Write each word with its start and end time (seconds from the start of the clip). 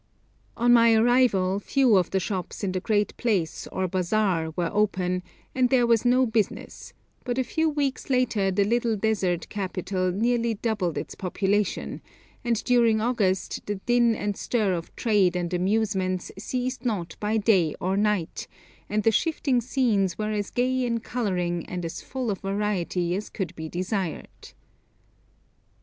On 0.57 0.73
my 0.73 0.95
arrival 0.95 1.59
few 1.59 1.95
of 1.95 2.09
the 2.09 2.19
shops 2.19 2.63
in 2.63 2.71
the 2.71 2.79
great 2.79 3.15
place, 3.17 3.67
or 3.71 3.87
bazaar, 3.87 4.49
were 4.55 4.71
open, 4.73 5.21
and 5.53 5.69
there 5.69 5.85
was 5.85 6.05
no 6.05 6.25
business; 6.25 6.93
but 7.23 7.37
a 7.37 7.43
few 7.43 7.69
weeks 7.69 8.09
later 8.09 8.49
the 8.49 8.63
little 8.63 8.95
desert 8.95 9.47
capital 9.49 10.11
nearly 10.11 10.55
doubled 10.55 10.97
its 10.97 11.13
population, 11.13 12.01
and 12.43 12.63
during 12.63 12.99
August 12.99 13.63
the 13.67 13.75
din 13.75 14.15
and 14.15 14.35
stir 14.37 14.73
of 14.73 14.89
trade 14.95 15.35
and 15.35 15.53
amusements 15.53 16.31
ceased 16.35 16.83
not 16.83 17.15
by 17.19 17.37
day 17.37 17.75
or 17.79 17.95
night, 17.95 18.47
and 18.89 19.03
the 19.03 19.11
shifting 19.11 19.61
scenes 19.61 20.17
were 20.17 20.31
as 20.31 20.49
gay 20.49 20.83
in 20.83 20.99
colouring 20.99 21.63
and 21.67 21.85
as 21.85 22.01
full 22.01 22.31
of 22.31 22.39
variety 22.39 23.13
as 23.15 23.29
could 23.29 23.55
be 23.55 23.69
desired. 23.69 24.53